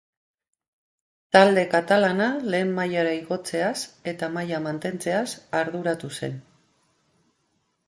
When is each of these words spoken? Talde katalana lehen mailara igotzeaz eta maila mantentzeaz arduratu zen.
Talde 1.35 1.65
katalana 1.73 2.29
lehen 2.55 2.71
mailara 2.79 3.13
igotzeaz 3.19 3.75
eta 4.13 4.31
maila 4.39 4.63
mantentzeaz 4.65 5.23
arduratu 5.63 6.13
zen. 6.19 6.37